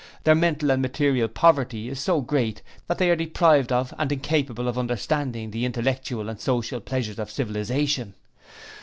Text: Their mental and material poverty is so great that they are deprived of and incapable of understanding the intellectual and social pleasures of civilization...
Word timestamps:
Their 0.23 0.33
mental 0.33 0.71
and 0.71 0.81
material 0.81 1.27
poverty 1.27 1.87
is 1.87 1.99
so 1.99 2.21
great 2.21 2.63
that 2.87 2.97
they 2.97 3.11
are 3.11 3.15
deprived 3.15 3.71
of 3.71 3.93
and 3.99 4.11
incapable 4.11 4.67
of 4.67 4.75
understanding 4.79 5.51
the 5.51 5.63
intellectual 5.63 6.27
and 6.27 6.39
social 6.41 6.79
pleasures 6.81 7.19
of 7.19 7.29
civilization... 7.29 8.15